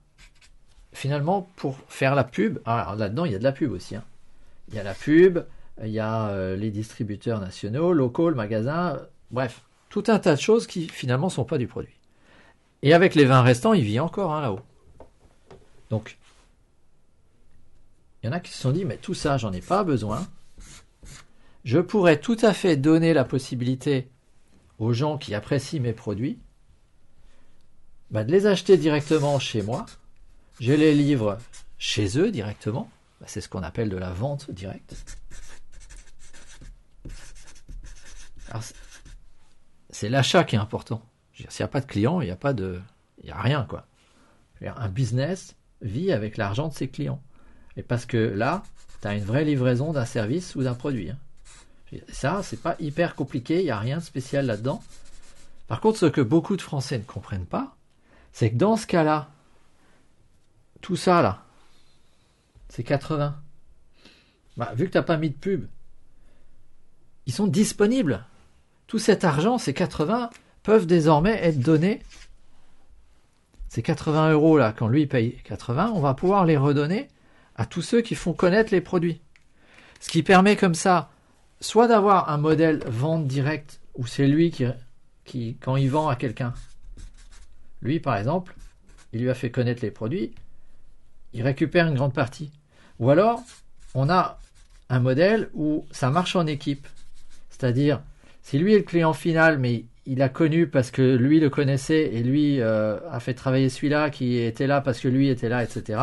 finalement, 0.94 1.50
pour 1.56 1.78
faire 1.88 2.16
la 2.16 2.24
pub, 2.24 2.60
alors 2.66 2.96
là-dedans, 2.96 3.26
il 3.26 3.32
y 3.32 3.36
a 3.36 3.40
de 3.40 3.44
la 3.44 3.52
pub 3.52 3.72
aussi. 3.72 3.96
Hein. 3.96 4.04
Il 4.70 4.76
y 4.76 4.80
a 4.80 4.84
la 4.84 4.94
pub, 4.94 5.40
il 5.84 5.90
y 5.90 6.00
a 6.00 6.28
euh, 6.30 6.56
les 6.56 6.72
distributeurs 6.72 7.40
nationaux, 7.40 7.94
locaux, 7.94 8.30
le 8.30 8.36
magasin, 8.36 9.00
bref, 9.32 9.62
tout 9.90 10.04
un 10.08 10.20
tas 10.20 10.36
de 10.36 10.40
choses 10.40 10.68
qui 10.68 10.88
finalement 10.88 11.28
ne 11.28 11.32
sont 11.32 11.46
pas 11.46 11.58
du 11.58 11.68
produit. 11.68 11.96
Et 12.82 12.94
avec 12.94 13.16
les 13.16 13.26
20 13.26 13.42
restants, 13.42 13.74
il 13.74 13.84
vit 13.84 14.00
encore 14.00 14.34
hein, 14.34 14.42
là-haut. 14.42 14.62
Donc, 15.90 16.18
il 18.21 18.27
y 18.27 18.30
en 18.30 18.33
a 18.33 18.39
qui 18.39 18.51
se 18.51 18.57
sont 18.60 18.71
dit, 18.71 18.86
mais 18.86 18.98
tout 18.98 19.13
ça, 19.13 19.38
j'en 19.38 19.54
ai 19.54 19.62
pas 19.62 19.83
besoin. 19.83 20.27
Je 21.63 21.80
pourrais 21.80 22.19
tout 22.19 22.38
à 22.42 22.54
fait 22.54 22.75
donner 22.75 23.13
la 23.13 23.25
possibilité 23.25 24.10
aux 24.77 24.94
gens 24.94 25.18
qui 25.18 25.33
apprécient 25.33 25.81
mes 25.81 25.94
produits 25.94 26.39
bah, 28.12 28.24
de 28.24 28.31
les 28.31 28.48
acheter 28.48 28.77
directement 28.77 29.39
chez 29.39 29.62
moi. 29.62 29.86
Je 30.60 30.74
les 30.74 30.94
livre 30.95 31.38
chez 31.77 32.18
eux 32.18 32.31
directement. 32.31 32.89
Bah, 33.21 33.27
c'est 33.30 33.42
ce 33.42 33.50
qu'on 33.50 33.63
appelle 33.63 33.89
de 33.89 33.98
la 33.98 34.12
vente 34.12 34.50
directe. 34.51 34.95
C'est 39.89 40.10
l'achat 40.10 40.44
qui 40.44 40.56
est 40.56 40.60
important. 40.60 41.04
S'il 41.33 41.48
n'y 41.60 41.66
a 41.66 41.68
pas 41.68 41.81
de 41.81 41.86
client, 41.86 42.21
il 42.21 42.25
n'y 42.25 42.31
a 42.31 42.36
pas 42.36 42.54
de, 42.54 42.81
il 43.21 43.30
y 43.30 43.31
a 43.31 43.39
rien 43.39 43.66
quoi. 43.69 43.86
Un 44.62 44.89
business 44.89 45.56
vit 45.81 46.12
avec 46.12 46.36
l'argent 46.36 46.68
de 46.68 46.74
ses 46.74 46.89
clients. 46.89 47.21
Et 47.80 47.81
parce 47.81 48.06
que 48.06 48.18
là, 48.18 48.64
tu 49.02 49.08
as 49.08 49.16
une 49.16 49.24
vraie 49.24 49.46
livraison 49.46 49.94
d'un 49.94 50.04
service 50.04 50.54
ou 50.56 50.64
d'un 50.64 50.74
produit. 50.74 51.12
Hein. 51.12 51.18
Ça, 52.10 52.42
c'est 52.44 52.62
pas 52.62 52.76
hyper 52.81 53.16
compliqué, 53.16 53.60
il 53.60 53.64
n'y 53.64 53.72
a 53.72 53.80
rien 53.80 54.00
de 54.00 54.04
spécial 54.04 54.48
là-dedans. 54.48 54.84
Par 55.70 55.80
contre, 55.80 55.98
ce 55.98 56.06
que 56.08 56.20
beaucoup 56.20 56.58
de 56.58 56.62
Français 56.62 56.98
ne 56.98 57.04
comprennent 57.04 57.46
pas, 57.46 57.78
c'est 58.34 58.52
que 58.52 58.58
dans 58.58 58.76
ce 58.76 58.86
cas-là, 58.86 59.30
tout 60.81 60.98
ça 60.98 61.21
là, 61.21 61.45
c'est 62.68 62.83
80. 62.83 63.40
Bah, 64.57 64.74
vu 64.76 64.88
que 64.88 64.92
tu 64.92 64.98
n'as 64.98 65.04
pas 65.04 65.16
mis 65.16 65.30
de 65.30 65.38
pub, 65.38 65.68
ils 67.28 67.33
sont 67.33 67.48
disponibles. 67.48 68.26
Tout 68.88 69.00
cet 69.00 69.24
argent, 69.24 69.57
ces 69.57 69.74
80, 69.74 70.31
peuvent 70.64 70.86
désormais 70.86 71.40
être 71.45 71.62
donnés. 71.62 72.02
Ces 73.69 73.83
80 73.83 74.33
euros 74.33 74.57
là, 74.57 74.74
quand 74.78 74.90
lui 74.90 75.07
paye 75.07 75.38
80, 75.45 75.94
on 75.95 76.02
va 76.02 76.14
pouvoir 76.14 76.44
les 76.44 76.57
redonner 76.57 77.07
à 77.59 77.66
tous 77.66 77.81
ceux 77.81 77.99
qui 78.01 78.16
font 78.16 78.31
connaître 78.31 78.71
les 78.71 78.80
produits. 78.80 79.19
Ce 79.99 80.09
qui 80.09 80.23
permet 80.23 80.56
comme 80.56 80.75
ça, 80.75 81.11
soit 81.59 81.89
d'avoir 81.89 82.30
un 82.30 82.37
modèle 82.37 82.80
vente 82.87 83.28
directe, 83.28 83.81
où 83.95 84.07
c'est 84.07 84.28
lui 84.28 84.49
qui, 84.49 84.66
qui, 85.25 85.57
quand 85.59 85.75
il 85.75 85.89
vend 85.89 86.07
à 86.07 86.16
quelqu'un, 86.16 86.54
lui, 87.81 87.99
par 87.99 88.16
exemple, 88.16 88.56
il 89.11 89.21
lui 89.21 89.30
a 89.30 89.33
fait 89.33 89.51
connaître 89.51 89.81
les 89.81 89.92
produits, 89.92 90.31
il 91.33 91.44
récupère 91.44 91.87
une 91.87 91.95
grande 91.95 92.13
partie. 92.13 92.49
Ou 92.99 93.09
alors, 93.09 93.44
on 93.94 94.09
a 94.09 94.39
un 94.87 95.01
modèle 95.01 95.49
où 95.54 95.85
ça 95.92 96.09
marche 96.11 96.37
en 96.37 96.47
équipe. 96.47 96.87
C'est-à-dire, 97.49 98.01
si 98.42 98.57
lui 98.57 98.73
est 98.73 98.78
le 98.78 98.83
client 98.83 99.11
final, 99.11 99.59
mais 99.59 99.83
il 100.06 100.21
a 100.21 100.30
connu 100.30 100.68
parce 100.68 100.92
que 100.92 101.18
lui 101.18 101.42
le 101.42 101.49
connaissait 101.49 102.09
et 102.13 102.23
lui 102.23 102.61
euh, 102.61 102.97
a 103.11 103.19
fait 103.19 103.33
travailler 103.33 103.68
celui-là 103.68 104.11
qui 104.11 104.37
était 104.37 104.66
là 104.66 104.80
parce 104.80 105.01
que 105.01 105.09
lui 105.09 105.28
était 105.28 105.49
là, 105.49 105.61
etc. 105.61 105.99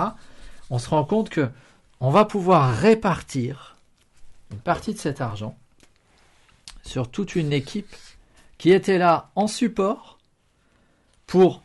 On 0.71 0.79
se 0.79 0.89
rend 0.89 1.05
compte 1.05 1.29
que 1.29 1.49
on 2.01 2.11
va 2.11 2.25
pouvoir 2.25 2.75
répartir 2.75 3.77
une 4.51 4.59
partie 4.59 4.93
de 4.93 4.99
cet 4.99 5.21
argent 5.21 5.57
sur 6.83 7.11
toute 7.11 7.35
une 7.35 7.53
équipe 7.53 7.95
qui 8.59 8.71
était 8.71 8.99
là 8.99 9.31
en 9.35 9.47
support 9.47 10.19
pour 11.27 11.63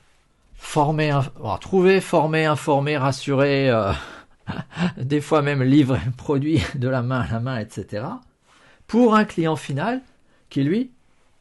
former, 0.55 1.19
trouver, 1.59 2.01
former, 2.01 2.45
informer, 2.45 2.97
rassurer, 2.97 3.69
euh, 3.69 3.91
des 4.97 5.21
fois 5.21 5.41
même 5.41 5.63
livrer 5.63 5.99
un 6.05 6.11
produit 6.11 6.61
de 6.75 6.87
la 6.87 7.01
main 7.01 7.21
à 7.21 7.31
la 7.31 7.39
main, 7.39 7.57
etc. 7.59 8.05
pour 8.87 9.15
un 9.15 9.25
client 9.25 9.55
final 9.55 10.01
qui 10.49 10.63
lui 10.63 10.91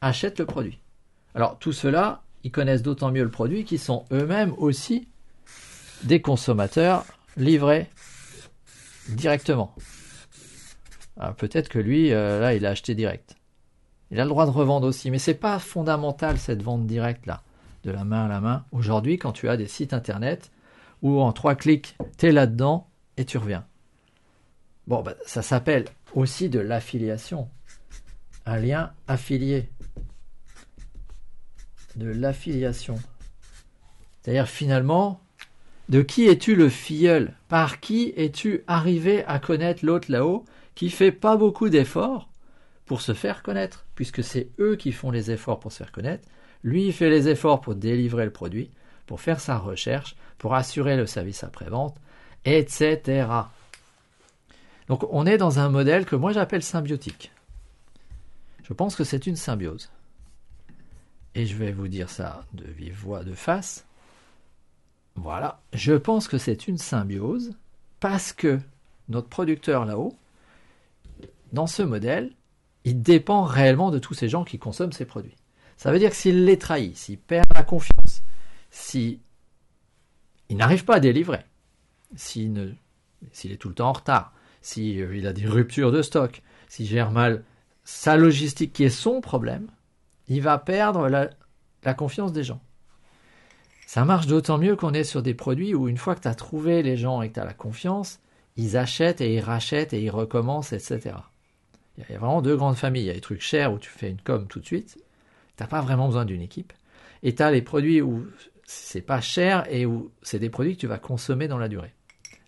achète 0.01 0.39
le 0.39 0.47
produit. 0.47 0.79
Alors 1.35 1.59
tout 1.59 1.73
cela, 1.73 2.23
ils 2.45 2.51
connaissent 2.51 2.83
d'autant 2.83 3.11
mieux 3.11 3.23
le 3.23 3.31
produit 3.31 3.65
qu'ils 3.65 3.81
sont 3.81 4.05
eux-mêmes 4.13 4.55
aussi 4.57 5.09
des 6.03 6.23
consommateurs 6.23 7.05
livrés 7.37 7.89
directement. 9.09 9.75
peut-être 11.37 11.69
que 11.69 11.79
lui, 11.79 12.13
euh, 12.13 12.41
là, 12.41 12.55
il 12.55 12.67
a 12.67 12.71
acheté 12.71 12.95
direct. 12.95 13.37
Il 14.11 14.19
a 14.19 14.25
le 14.25 14.29
droit 14.31 14.47
de 14.47 14.51
revendre 14.51 14.87
aussi, 14.87 15.11
mais 15.11 15.19
c'est 15.19 15.35
pas 15.35 15.59
fondamental 15.59 16.39
cette 16.39 16.63
vente 16.63 16.87
directe 16.87 17.27
là. 17.27 17.43
de 17.85 17.91
la 17.91 18.05
main 18.05 18.27
à 18.27 18.29
la 18.29 18.41
main 18.41 18.65
aujourd'hui 18.73 19.19
quand 19.19 19.33
tu 19.33 19.49
as 19.49 19.57
des 19.57 19.67
sites 19.67 19.93
internet 19.93 20.51
où 21.03 21.21
en 21.21 21.33
trois 21.33 21.55
clics, 21.55 21.97
tu 22.19 22.27
es 22.27 22.33
là-dedans 22.33 22.89
et 23.17 23.25
tu 23.25 23.39
reviens. 23.39 23.67
Bon, 24.87 25.03
bah, 25.03 25.15
ça 25.25 25.43
s'appelle 25.43 25.85
aussi 26.15 26.49
de 26.49 26.61
l'affiliation. 26.61 27.49
Un 28.45 28.59
lien 28.59 28.93
affilié. 29.07 29.71
De 31.97 32.11
l'affiliation. 32.11 32.97
C'est-à-dire 34.21 34.49
finalement, 34.49 35.21
de 35.91 36.03
qui 36.03 36.29
es-tu 36.29 36.55
le 36.55 36.69
filleul? 36.69 37.35
Par 37.49 37.81
qui 37.81 38.15
es-tu 38.17 38.63
arrivé 38.69 39.25
à 39.25 39.41
connaître 39.41 39.85
l'autre 39.85 40.11
là-haut 40.11 40.45
qui 40.77 40.89
fait 40.89 41.13
pas 41.13 41.37
beaucoup 41.37 41.69
d'efforts 41.69 42.29
pour 42.87 43.03
se 43.03 43.13
faire 43.13 43.43
connaître, 43.43 43.85
puisque 43.97 44.23
c'est 44.23 44.49
eux 44.61 44.77
qui 44.77 44.93
font 44.93 45.11
les 45.11 45.33
efforts 45.33 45.59
pour 45.59 45.73
se 45.73 45.79
faire 45.79 45.93
connaître. 45.93 46.27
Lui, 46.63 46.93
fait 46.93 47.11
les 47.11 47.29
efforts 47.29 47.61
pour 47.61 47.75
délivrer 47.75 48.25
le 48.25 48.31
produit, 48.31 48.71
pour 49.07 49.21
faire 49.21 49.41
sa 49.41 49.59
recherche, 49.59 50.15
pour 50.39 50.55
assurer 50.55 50.97
le 50.97 51.07
service 51.07 51.43
après-vente, 51.43 51.97
etc. 52.45 53.29
Donc 54.87 55.05
on 55.11 55.27
est 55.27 55.39
dans 55.39 55.59
un 55.59 55.69
modèle 55.69 56.07
que 56.07 56.17
moi 56.17 56.33
j'appelle 56.33 56.63
symbiotique. 56.63 57.33
Je 58.63 58.73
pense 58.73 58.95
que 58.95 59.05
c'est 59.05 59.27
une 59.27 59.37
symbiose. 59.37 59.91
Et 61.35 61.47
je 61.47 61.57
vais 61.57 61.73
vous 61.73 61.89
dire 61.89 62.11
ça 62.11 62.45
de 62.53 62.65
vive 62.65 62.97
voix 62.97 63.25
de 63.25 63.35
face. 63.35 63.87
Voilà, 65.17 65.61
je 65.73 65.93
pense 65.93 66.29
que 66.29 66.39
c'est 66.39 66.69
une 66.69 66.79
symbiose 66.79 67.53
parce 67.99 68.33
que 68.33 68.59
notre 69.09 69.29
producteur 69.29 69.85
là-haut, 69.85 70.17
dans 71.53 71.67
ce 71.67 71.83
modèle, 71.83 72.33
il 72.85 73.03
dépend 73.03 73.43
réellement 73.43 73.91
de 73.91 73.99
tous 73.99 74.15
ces 74.15 74.29
gens 74.29 74.45
qui 74.45 74.59
consomment 74.59 74.93
ces 74.93 75.05
produits. 75.05 75.37
Ça 75.77 75.93
veut 75.93 75.99
dire 75.99 76.11
que 76.11 76.17
s'il 76.17 76.45
les 76.45 76.59
trahit, 76.59 76.97
s'il 76.97 77.19
perd 77.19 77.47
la 77.55 77.63
confiance, 77.63 78.23
s'il 78.71 79.19
n'arrive 80.51 80.85
pas 80.85 80.97
à 80.97 81.01
délivrer, 81.01 81.45
s'il 82.15 82.77
est 83.45 83.57
tout 83.57 83.69
le 83.69 83.75
temps 83.75 83.89
en 83.89 83.95
retard, 83.95 84.33
s'il 84.63 85.01
euh, 85.01 85.29
a 85.29 85.33
des 85.33 85.47
ruptures 85.47 85.93
de 85.93 86.03
stock, 86.03 86.43
s'il 86.69 86.87
gère 86.87 87.11
mal 87.11 87.45
sa 87.85 88.17
logistique 88.17 88.73
qui 88.73 88.85
est 88.85 88.91
son 88.91 89.21
problème, 89.21 89.69
il 90.29 90.43
va 90.43 90.59
perdre 90.59 91.09
la, 91.09 91.95
confiance 91.95 92.33
des 92.33 92.45
gens. 92.45 92.61
Ça 93.91 94.05
marche 94.05 94.29
d'autant 94.29 94.57
mieux 94.57 94.77
qu'on 94.77 94.95
est 94.95 95.03
sur 95.03 95.21
des 95.21 95.35
produits 95.35 95.75
où 95.75 95.89
une 95.89 95.97
fois 95.97 96.15
que 96.15 96.21
tu 96.21 96.29
as 96.29 96.37
trouvé 96.37 96.81
les 96.85 96.97
gens 96.97 97.23
et 97.23 97.29
que 97.29 97.35
tu 97.35 97.41
as 97.41 97.45
la 97.45 97.55
confiance, 97.55 98.21
ils 98.55 98.77
achètent 98.77 99.21
et 99.21 99.35
ils 99.35 99.41
rachètent 99.41 99.93
et 99.93 100.01
ils 100.01 100.13
recommencent, 100.13 100.73
etc. 100.73 101.17
Il 101.99 102.05
y 102.09 102.15
a 102.15 102.19
vraiment 102.21 102.41
deux 102.41 102.57
grandes 102.57 102.77
familles. 102.77 103.03
Il 103.03 103.07
y 103.07 103.11
a 103.11 103.15
les 103.15 103.21
trucs 103.21 103.41
chers 103.41 103.73
où 103.73 103.81
tu 103.81 103.91
fais 103.91 104.09
une 104.09 104.21
com 104.21 104.47
tout 104.47 104.61
de 104.61 104.65
suite. 104.65 104.95
Tu 104.95 105.03
n'as 105.61 105.67
pas 105.67 105.81
vraiment 105.81 106.07
besoin 106.07 106.25
d'une 106.25 106.41
équipe. 106.41 106.73
Et 107.25 107.35
tu 107.35 107.43
as 107.43 107.51
les 107.51 107.63
produits 107.63 108.01
où 108.01 108.29
c'est 108.65 109.01
pas 109.01 109.21
cher 109.21 109.67
et 109.69 109.87
où 109.87 110.13
c'est 110.23 110.39
des 110.39 110.51
produits 110.51 110.77
que 110.77 110.81
tu 110.83 110.87
vas 110.87 111.01
consommer 111.01 111.49
dans 111.49 111.59
la 111.59 111.67
durée. 111.67 111.93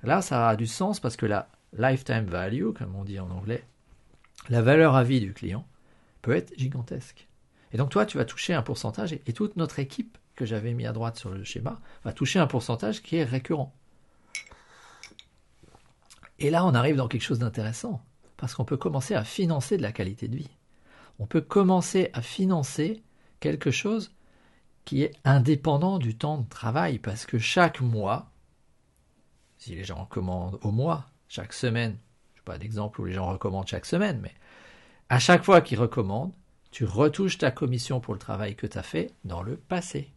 Là, 0.05 0.23
ça 0.23 0.49
a 0.49 0.55
du 0.55 0.69
sens 0.69 1.01
parce 1.01 1.17
que 1.17 1.27
la 1.27 1.49
lifetime 1.77 2.27
value, 2.27 2.71
comme 2.73 2.95
on 2.95 3.03
dit 3.03 3.19
en 3.19 3.33
anglais, 3.33 3.65
la 4.49 4.63
valeur 4.63 4.95
à 4.95 5.03
vie 5.03 5.19
du 5.19 5.33
client, 5.33 5.67
peut 6.23 6.37
être 6.37 6.57
gigantesque. 6.57 7.27
Et 7.73 7.79
donc 7.79 7.91
toi, 7.91 8.07
tu 8.07 8.17
vas 8.19 8.25
toucher 8.25 8.55
un 8.55 8.63
pourcentage, 8.63 9.13
et, 9.13 9.33
toute 9.33 9.57
notre 9.57 9.81
équipe 9.81 10.19
que 10.37 10.45
j'avais 10.45 10.75
mis 10.75 10.87
à 10.87 10.93
droite 10.93 11.19
sur 11.19 11.31
le 11.31 11.45
schéma 11.45 11.81
va 12.05 12.13
toucher 12.13 12.39
un 12.39 12.47
pourcentage 12.47 13.03
qui 13.03 13.17
est 13.17 13.25
récurrent. 13.25 13.75
Et 16.39 16.51
là, 16.51 16.65
on 16.65 16.75
arrive 16.75 16.97
dans 16.97 17.09
quelque 17.09 17.23
chose 17.23 17.39
d'intéressant, 17.39 18.03
parce 18.37 18.55
qu'on 18.55 18.65
peut 18.65 18.77
commencer 18.77 19.15
à 19.15 19.25
financer 19.25 19.77
de 19.77 19.83
la 19.83 19.93
qualité 19.93 20.27
de 20.27 20.37
vie. 20.37 20.51
On 21.19 21.27
peut 21.27 21.41
commencer 21.41 22.11
à 22.15 22.23
financer 22.23 23.03
quelque 23.39 23.71
chose 23.71 24.13
qui 24.85 25.03
est 25.03 25.13
indépendant 25.25 25.99
du 25.99 26.17
temps 26.17 26.39
de 26.39 26.49
travail, 26.49 26.99
parce 26.99 27.27
que 27.27 27.39
chaque 27.39 27.81
mois, 27.81 28.33
si 29.59 29.77
les 29.77 29.85
gens 29.85 30.07
commandent 30.07 30.59
au 30.63 30.73
mois, 30.73 31.11
chaque 31.29 31.53
semaine, 31.53 31.97
je 32.35 32.41
n'ai 32.41 32.45
pas 32.45 32.59
d'exemple 32.59 33.01
où 33.01 33.05
les 33.05 33.13
gens 33.13 33.31
recommandent 33.31 33.69
chaque 33.69 33.87
semaine, 33.87 34.19
mais 34.21 34.35
à 35.09 35.21
chaque 35.21 35.45
fois 35.45 35.61
qu'ils 35.61 35.79
recommandent, 35.79 36.35
tu 36.73 36.85
retouches 36.85 37.39
ta 37.39 37.51
commission 37.51 38.01
pour 38.01 38.15
le 38.15 38.19
travail 38.19 38.57
que 38.57 38.67
tu 38.67 38.79
as 38.79 38.83
fait 38.83 39.13
dans 39.25 39.43
le 39.43 39.57
passé. 39.57 40.11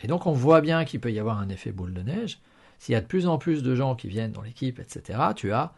Et 0.00 0.06
donc 0.06 0.26
on 0.26 0.32
voit 0.32 0.60
bien 0.60 0.84
qu'il 0.84 1.00
peut 1.00 1.12
y 1.12 1.18
avoir 1.18 1.38
un 1.38 1.48
effet 1.48 1.72
boule 1.72 1.94
de 1.94 2.02
neige. 2.02 2.40
S'il 2.78 2.94
y 2.94 2.96
a 2.96 3.00
de 3.00 3.06
plus 3.06 3.26
en 3.26 3.38
plus 3.38 3.62
de 3.62 3.74
gens 3.74 3.94
qui 3.94 4.08
viennent 4.08 4.32
dans 4.32 4.42
l'équipe, 4.42 4.80
etc., 4.80 5.20
tu 5.36 5.52
as 5.52 5.72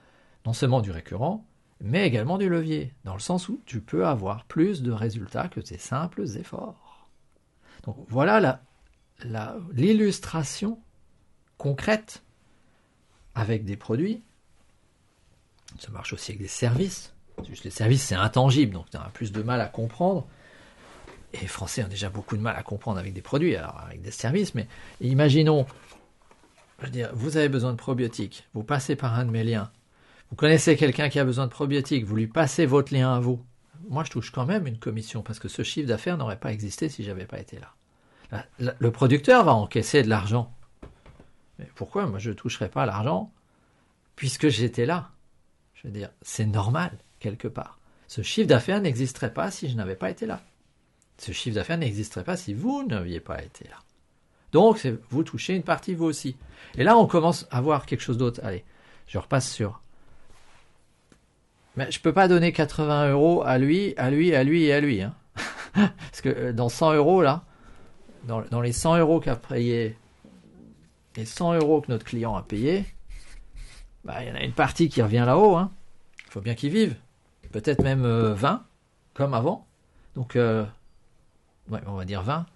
non 0.46 0.52
seulement 0.52 0.80
du 0.80 0.90
récurrent, 0.90 1.44
mais 1.80 2.06
également 2.06 2.38
du 2.38 2.48
levier, 2.48 2.94
dans 3.04 3.14
le 3.14 3.20
sens 3.20 3.48
où 3.48 3.60
tu 3.66 3.80
peux 3.80 4.06
avoir 4.06 4.44
plus 4.44 4.82
de 4.82 4.92
résultats 4.92 5.48
que 5.48 5.60
tes 5.60 5.78
simples 5.78 6.24
efforts. 6.38 7.08
Donc 7.82 7.96
voilà 8.08 8.62
l'illustration 9.72 10.78
concrète 11.58 12.22
avec 13.34 13.64
des 13.64 13.76
produits. 13.76 14.22
Ça 15.78 15.90
marche 15.90 16.12
aussi 16.12 16.30
avec 16.30 16.40
des 16.40 16.48
services. 16.48 17.14
Juste 17.48 17.64
les 17.64 17.70
services, 17.70 18.04
c'est 18.04 18.14
intangible, 18.14 18.72
donc 18.72 18.88
tu 18.90 18.96
as 18.96 19.00
plus 19.12 19.32
de 19.32 19.42
mal 19.42 19.60
à 19.60 19.66
comprendre. 19.66 20.26
Et 21.34 21.40
les 21.40 21.46
Français 21.46 21.84
ont 21.84 21.88
déjà 21.88 22.08
beaucoup 22.08 22.36
de 22.36 22.42
mal 22.42 22.56
à 22.56 22.62
comprendre 22.62 22.98
avec 22.98 23.12
des 23.12 23.20
produits, 23.20 23.54
alors 23.56 23.78
avec 23.86 24.00
des 24.00 24.10
services. 24.10 24.54
Mais 24.54 24.66
imaginons, 25.00 25.66
je 26.78 26.86
veux 26.86 26.92
dire, 26.92 27.10
vous 27.12 27.36
avez 27.36 27.50
besoin 27.50 27.72
de 27.72 27.76
probiotiques, 27.76 28.48
vous 28.54 28.64
passez 28.64 28.96
par 28.96 29.18
un 29.18 29.26
de 29.26 29.30
mes 29.30 29.44
liens, 29.44 29.70
vous 30.30 30.36
connaissez 30.36 30.76
quelqu'un 30.76 31.10
qui 31.10 31.18
a 31.18 31.24
besoin 31.24 31.46
de 31.46 31.50
probiotiques, 31.50 32.04
vous 32.04 32.16
lui 32.16 32.28
passez 32.28 32.64
votre 32.64 32.94
lien 32.94 33.14
à 33.14 33.20
vous. 33.20 33.44
Moi, 33.90 34.04
je 34.04 34.10
touche 34.10 34.30
quand 34.30 34.46
même 34.46 34.66
une 34.66 34.78
commission 34.78 35.22
parce 35.22 35.38
que 35.38 35.48
ce 35.48 35.62
chiffre 35.62 35.88
d'affaires 35.88 36.16
n'aurait 36.16 36.40
pas 36.40 36.52
existé 36.52 36.88
si 36.88 37.04
j'avais 37.04 37.26
pas 37.26 37.38
été 37.38 37.58
là. 37.58 37.74
Le 38.58 38.90
producteur 38.90 39.44
va 39.44 39.52
encaisser 39.52 40.02
de 40.02 40.08
l'argent 40.08 40.54
mais 41.58 41.68
pourquoi 41.74 42.06
moi 42.06 42.18
je 42.18 42.30
ne 42.30 42.34
toucherais 42.34 42.68
pas 42.68 42.86
l'argent 42.86 43.32
puisque 44.16 44.48
j'étais 44.48 44.86
là? 44.86 45.10
Je 45.74 45.88
veux 45.88 45.92
dire, 45.92 46.10
c'est 46.22 46.46
normal 46.46 46.96
quelque 47.18 47.48
part. 47.48 47.78
Ce 48.06 48.22
chiffre 48.22 48.48
d'affaires 48.48 48.80
n'existerait 48.80 49.32
pas 49.32 49.50
si 49.50 49.68
je 49.68 49.76
n'avais 49.76 49.96
pas 49.96 50.10
été 50.10 50.26
là. 50.26 50.40
Ce 51.18 51.32
chiffre 51.32 51.54
d'affaires 51.54 51.78
n'existerait 51.78 52.24
pas 52.24 52.36
si 52.36 52.54
vous 52.54 52.84
n'aviez 52.84 53.20
pas 53.20 53.42
été 53.42 53.64
là. 53.68 53.76
Donc, 54.52 54.86
vous 55.10 55.24
touchez 55.24 55.54
une 55.56 55.62
partie 55.62 55.94
vous 55.94 56.04
aussi. 56.04 56.36
Et 56.76 56.84
là, 56.84 56.96
on 56.96 57.06
commence 57.06 57.46
à 57.50 57.60
voir 57.60 57.86
quelque 57.86 58.02
chose 58.02 58.18
d'autre. 58.18 58.40
Allez, 58.44 58.64
je 59.06 59.18
repasse 59.18 59.50
sur. 59.50 59.80
Mais 61.76 61.90
je 61.90 61.98
ne 61.98 62.02
peux 62.02 62.12
pas 62.12 62.28
donner 62.28 62.52
80 62.52 63.10
euros 63.10 63.42
à 63.44 63.58
lui, 63.58 63.94
à 63.96 64.10
lui, 64.10 64.34
à 64.34 64.44
lui 64.44 64.64
et 64.64 64.72
à 64.72 64.80
lui. 64.80 65.02
Hein. 65.02 65.14
Parce 65.74 66.20
que 66.20 66.28
euh, 66.28 66.52
dans 66.52 66.68
100 66.68 66.94
euros, 66.94 67.20
là, 67.20 67.44
dans, 68.24 68.60
les 68.60 68.72
100 68.72 68.98
euros 68.98 69.20
qu'a 69.20 69.36
payé 69.36 69.96
les 71.16 71.26
100 71.26 71.54
euros 71.54 71.80
que 71.80 71.90
notre 71.90 72.04
client 72.04 72.36
a 72.36 72.42
payé, 72.42 72.84
bah, 74.04 74.22
il 74.22 74.28
y 74.28 74.30
en 74.30 74.34
a 74.34 74.42
une 74.42 74.52
partie 74.52 74.88
qui 74.88 75.02
revient 75.02 75.24
là-haut. 75.26 75.56
Hein. 75.56 75.72
Il 76.26 76.30
faut 76.30 76.40
bien 76.40 76.54
qu'il 76.54 76.70
vive. 76.70 76.96
Peut-être 77.52 77.82
même 77.82 78.02
20, 78.02 78.06
euh, 78.06 78.58
comme 79.14 79.34
avant. 79.34 79.66
Donc, 80.14 80.36
euh, 80.36 80.64
on 81.70 81.94
va 81.94 82.04
dire 82.04 82.22
20. 82.22 82.46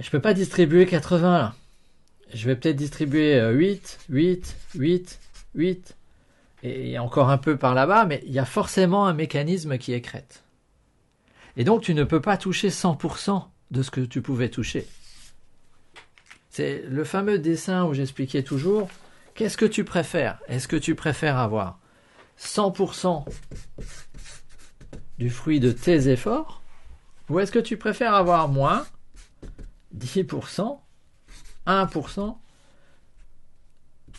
Je 0.00 0.06
ne 0.06 0.10
peux 0.10 0.20
pas 0.20 0.34
distribuer 0.34 0.86
80 0.86 1.38
là. 1.38 1.54
Je 2.34 2.46
vais 2.46 2.56
peut-être 2.56 2.76
distribuer 2.76 3.40
8, 3.52 3.98
8, 4.08 4.56
8, 4.74 5.20
8. 5.54 5.96
Et 6.62 6.98
encore 6.98 7.30
un 7.30 7.38
peu 7.38 7.56
par 7.56 7.74
là-bas, 7.74 8.06
mais 8.06 8.22
il 8.26 8.32
y 8.32 8.38
a 8.38 8.44
forcément 8.44 9.06
un 9.06 9.14
mécanisme 9.14 9.78
qui 9.78 9.92
écrète. 9.92 10.42
Et 11.56 11.64
donc 11.64 11.82
tu 11.82 11.94
ne 11.94 12.04
peux 12.04 12.20
pas 12.20 12.36
toucher 12.36 12.68
100% 12.68 13.44
de 13.70 13.82
ce 13.82 13.90
que 13.90 14.00
tu 14.00 14.22
pouvais 14.22 14.48
toucher. 14.48 14.86
C'est 16.50 16.82
le 16.88 17.04
fameux 17.04 17.38
dessin 17.38 17.84
où 17.84 17.94
j'expliquais 17.94 18.42
toujours 18.42 18.88
qu'est-ce 19.34 19.56
que 19.56 19.66
tu 19.66 19.84
préfères? 19.84 20.38
Est-ce 20.48 20.68
que 20.68 20.76
tu 20.76 20.94
préfères 20.94 21.36
avoir 21.36 21.78
100% 22.40 23.24
du 25.18 25.30
fruit 25.30 25.60
de 25.60 25.70
tes 25.70 26.08
efforts 26.08 26.62
ou 27.28 27.40
est-ce 27.40 27.52
que 27.52 27.58
tu 27.58 27.76
préfères 27.76 28.14
avoir 28.14 28.48
moins 28.48 28.86
10%, 29.96 30.78
1% 31.66 32.36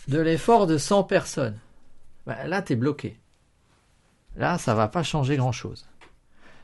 de 0.07 0.19
l'effort 0.19 0.67
de 0.67 0.77
100 0.77 1.03
personnes? 1.03 1.57
Ben, 2.25 2.47
Là, 2.47 2.61
tu 2.61 2.73
es 2.73 2.75
bloqué. 2.75 3.19
Là, 4.35 4.57
ça 4.57 4.73
ne 4.73 4.77
va 4.77 4.87
pas 4.87 5.03
changer 5.03 5.37
grand-chose. 5.37 5.85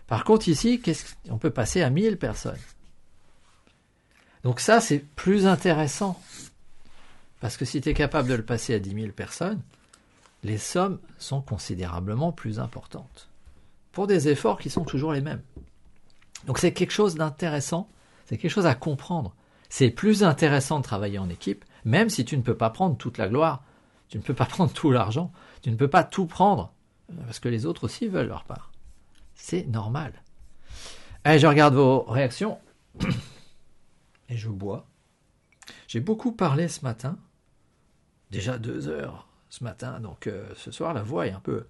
Par 0.08 0.24
contre, 0.26 0.48
ici, 0.48 0.82
on 1.30 1.38
peut 1.38 1.50
passer 1.50 1.82
à 1.82 1.90
1000 1.90 2.18
personnes. 2.18 2.60
Donc 4.44 4.60
ça, 4.60 4.82
c'est 4.82 5.00
plus 5.00 5.48
intéressant. 5.48 6.22
Parce 7.40 7.58
que 7.58 7.66
si 7.66 7.82
tu 7.82 7.90
es 7.90 7.94
capable 7.94 8.30
de 8.30 8.36
le 8.36 8.44
passer 8.44 8.74
à 8.74 8.80
10 8.80 8.94
000 8.94 9.12
personnes, 9.14 9.62
les 10.44 10.58
sommes 10.58 11.00
sont 11.18 11.42
considérablement 11.42 12.32
plus 12.32 12.60
importantes. 12.60 13.30
Pour 13.92 14.08
des 14.08 14.28
efforts 14.28 14.60
qui 14.60 14.70
sont 14.70 14.84
toujours 14.84 15.14
les 15.14 15.22
mêmes. 15.22 15.42
Donc 16.46 16.58
c'est 16.58 16.74
quelque 16.74 16.92
chose 16.92 17.16
d'intéressant, 17.16 17.90
c'est 18.26 18.38
quelque 18.38 18.52
chose 18.52 18.66
à 18.66 18.76
comprendre. 18.76 19.36
C'est 19.70 19.90
plus 19.90 20.24
intéressant 20.24 20.80
de 20.80 20.84
travailler 20.84 21.18
en 21.18 21.30
équipe, 21.30 21.66
même 21.86 22.10
si 22.10 22.26
tu 22.26 22.38
ne 22.38 22.42
peux 22.42 22.56
pas 22.56 22.70
prendre 22.70 22.98
toute 22.98 23.18
la 23.18 23.28
gloire, 23.28 23.64
tu 24.10 24.18
ne 24.18 24.24
peux 24.24 24.34
pas 24.34 24.46
prendre 24.46 24.72
tout 24.72 24.92
l'argent, 24.92 25.32
tu 25.62 25.72
ne 25.72 25.76
peux 25.76 25.90
pas 25.90 26.04
tout 26.04 26.26
prendre, 26.26 26.74
parce 27.26 27.40
que 27.40 27.50
les 27.50 27.66
autres 27.66 27.86
aussi 27.86 28.08
veulent 28.08 28.28
leur 28.28 28.44
part. 28.44 28.72
C'est 29.36 29.66
normal. 29.68 30.22
Allez, 31.24 31.40
je 31.40 31.48
regarde 31.48 31.74
vos 31.74 32.02
réactions. 32.04 32.60
et 34.30 34.38
je 34.38 34.50
bois. 34.50 34.88
J'ai 35.88 36.00
beaucoup 36.00 36.32
parlé 36.32 36.68
ce 36.68 36.82
matin, 36.82 37.18
déjà 38.32 38.58
deux 38.58 38.88
heures 38.88 39.28
ce 39.50 39.64
matin, 39.64 40.00
donc 40.00 40.28
euh, 40.28 40.52
ce 40.56 40.72
soir 40.72 40.94
la 40.94 41.04
voix 41.04 41.28
est 41.28 41.32
un 41.32 41.40
peu 41.40 41.68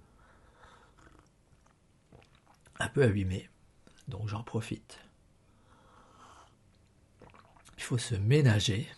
un 2.78 2.88
peu 2.88 3.02
abîmée, 3.02 3.48
donc 4.08 4.28
j'en 4.28 4.42
profite. 4.42 4.98
Il 7.76 7.82
faut 7.82 7.98
se 7.98 8.14
ménager. 8.14 8.88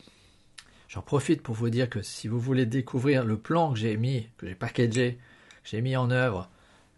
J'en 0.89 1.03
profite 1.03 1.43
pour 1.43 1.55
vous 1.55 1.71
dire 1.71 1.91
que 1.91 2.03
si 2.03 2.29
vous 2.29 2.39
voulez 2.39 2.67
découvrir 2.67 3.25
le 3.25 3.39
plan 3.39 3.73
que 3.73 3.79
j'ai 3.79 3.97
mis, 3.97 4.29
que 4.37 4.47
j'ai 4.47 4.55
packagé, 4.55 5.19
que 5.63 5.69
j'ai 5.69 5.81
mis 5.81 5.97
en 5.97 6.11
œuvre, 6.11 6.49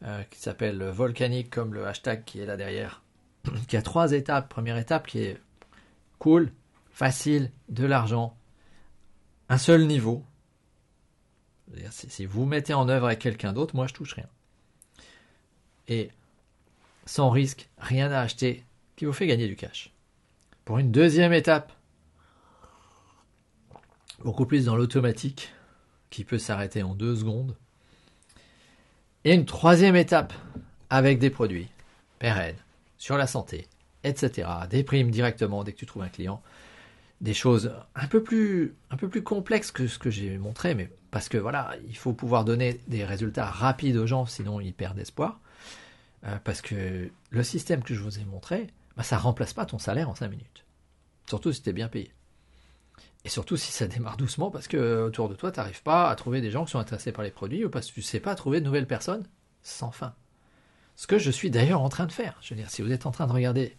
euh, 0.05 0.23
qui 0.25 0.38
s'appelle 0.38 0.83
volcanique 0.85 1.50
comme 1.50 1.75
le 1.75 1.87
hashtag 1.87 2.25
qui 2.25 2.41
est 2.41 2.47
là 2.47 2.57
derrière, 2.57 3.03
qui 3.69 3.77
a 3.77 3.83
trois 3.83 4.12
étapes. 4.12 4.49
Première 4.49 4.79
étape 4.79 5.07
qui 5.07 5.21
est 5.21 5.41
cool, 6.19 6.53
facile, 6.91 7.50
de 7.69 7.87
l'argent, 7.87 8.37
un 9.49 9.59
seul 9.59 9.87
niveau. 9.87 10.25
Si 11.91 12.27
vous 12.27 12.45
mettez 12.45 12.75
en 12.75 12.88
œuvre 12.88 13.07
avec 13.07 13.19
quelqu'un 13.19 13.53
d'autre, 13.53 13.77
moi 13.77 13.87
je 13.87 13.95
touche 13.95 14.15
rien. 14.15 14.29
Et 15.87 16.11
sans 17.09 17.31
risque, 17.31 17.71
rien 17.79 18.12
à 18.12 18.21
acheter, 18.21 18.65
qui 18.95 19.07
vous 19.07 19.15
fait 19.15 19.27
gagner 19.27 19.49
du 19.49 19.57
cash. 19.57 19.95
Pour 20.67 20.79
une 20.79 20.93
deuxième 20.93 21.33
étape, 21.33 21.73
beaucoup 24.23 24.45
plus 24.45 24.67
dans 24.67 24.77
l'automatique, 24.77 25.50
qui 26.11 26.25
peut 26.25 26.38
s'arrêter 26.38 26.83
en 26.83 26.95
deux 26.95 27.17
secondes. 27.17 27.57
Et 29.25 29.33
une 29.33 29.47
troisième 29.47 29.97
étape, 29.97 30.35
avec 30.91 31.19
des 31.19 31.31
produits 31.31 31.69
pérennes, 32.19 32.59
sur 32.99 33.17
la 33.17 33.27
santé, 33.27 33.69
etc. 34.05 34.47
Des 34.69 34.85
primes 34.85 35.11
directement 35.11 35.65
dès 35.65 35.73
que 35.73 35.79
tu 35.79 35.87
trouves 35.87 36.03
un 36.03 36.11
client. 36.11 36.43
Des 37.23 37.35
choses 37.35 37.73
un 37.95 38.07
peu 38.07 38.23
plus, 38.23 38.75
un 38.91 38.99
peu 38.99 39.09
plus 39.09 39.23
complexes 39.23 39.71
que 39.71 39.87
ce 39.87 39.99
que 39.99 40.11
j'ai 40.11 40.37
montré, 40.37 40.75
mais 40.75 40.91
parce 41.11 41.31
que 41.31 41.38
voilà, 41.38 41.75
il 41.88 41.97
faut 41.97 42.12
pouvoir 42.12 42.45
donner 42.45 42.79
des 42.87 43.07
résultats 43.07 43.47
rapides 43.47 43.97
aux 43.97 44.07
gens, 44.07 44.27
sinon 44.27 44.61
ils 44.61 44.75
perdent 44.75 44.99
espoir. 44.99 45.41
Euh, 46.25 46.39
parce 46.43 46.63
que 46.63 47.11
le 47.31 47.43
système 47.43 47.83
que 47.83 47.95
je 47.95 48.03
vous 48.03 48.19
ai 48.19 48.25
montré, 48.25 48.69
bah, 48.97 49.03
ça 49.03 49.19
remplace 49.19 49.53
pas 49.53 49.67
ton 49.67 49.79
salaire 49.79 50.09
en 50.09 50.15
5 50.15 50.29
minutes. 50.29 50.65
Surtout 51.29 51.53
si 51.53 51.63
tu 51.63 51.71
es 51.71 51.73
bien 51.73 51.89
payé. 51.89 52.13
Et 53.25 53.29
surtout 53.29 53.57
si 53.57 53.73
ça 53.73 53.87
démarre 53.87 54.17
doucement, 54.17 54.51
parce 54.51 54.69
que 54.69 55.03
autour 55.03 55.29
de 55.29 55.35
toi, 55.35 55.53
tu 55.53 55.59
n'arrives 55.59 55.83
pas 55.83 56.09
à 56.09 56.17
trouver 56.17 56.41
des 56.41 56.51
gens 56.51 56.65
qui 56.65 56.73
sont 56.73 56.79
intéressés 56.79 57.13
par 57.13 57.25
les 57.25 57.31
produits, 57.31 57.65
ou 57.65 57.71
parce 57.71 57.89
que 57.89 57.95
tu 57.95 58.01
ne 58.01 58.05
sais 58.05 58.21
pas 58.21 58.35
trouver 58.35 58.61
de 58.61 58.65
nouvelles 58.65 58.87
personnes 58.87 59.27
sans 59.63 59.91
fin. 59.91 60.15
Ce 60.97 61.07
que 61.07 61.19
je 61.19 61.31
suis 61.31 61.51
d'ailleurs 61.51 61.83
en 61.83 61.89
train 61.89 62.07
de 62.07 62.13
faire. 62.13 62.39
Je 62.41 62.55
veux 62.55 62.61
dire, 62.61 62.71
si 62.71 62.83
vous 62.83 62.93
êtes 62.93 63.07
en 63.07 63.11
train 63.11 63.27
de 63.27 63.33
regarder 63.33 63.77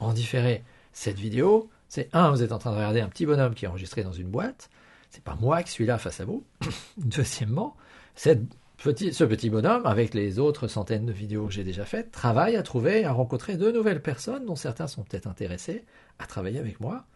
en 0.00 0.12
différé 0.12 0.64
cette 0.92 1.18
vidéo, 1.18 1.70
c'est 1.88 2.08
un, 2.12 2.30
vous 2.30 2.42
êtes 2.42 2.52
en 2.52 2.58
train 2.58 2.70
de 2.70 2.76
regarder 2.76 3.00
un 3.00 3.08
petit 3.08 3.24
bonhomme 3.26 3.54
qui 3.54 3.64
est 3.64 3.68
enregistré 3.68 4.02
dans 4.02 4.12
une 4.12 4.28
boîte. 4.28 4.68
C'est 5.10 5.22
pas 5.22 5.36
moi 5.36 5.62
qui 5.62 5.70
suis 5.70 5.86
là 5.86 5.96
face 5.96 6.20
à 6.20 6.24
vous. 6.24 6.44
Deuxièmement, 6.98 7.76
cette 8.14 8.42
ce 8.84 9.24
petit 9.24 9.48
bonhomme, 9.48 9.86
avec 9.86 10.12
les 10.12 10.38
autres 10.38 10.68
centaines 10.68 11.06
de 11.06 11.12
vidéos 11.12 11.46
que 11.46 11.52
j'ai 11.52 11.64
déjà 11.64 11.86
faites, 11.86 12.10
travaille 12.10 12.56
à 12.56 12.62
trouver, 12.62 13.04
à 13.04 13.12
rencontrer 13.12 13.56
de 13.56 13.70
nouvelles 13.70 14.02
personnes 14.02 14.44
dont 14.44 14.56
certains 14.56 14.86
sont 14.86 15.02
peut-être 15.04 15.26
intéressés 15.26 15.84
à 16.18 16.26
travailler 16.26 16.58
avec 16.58 16.80
moi. 16.80 17.06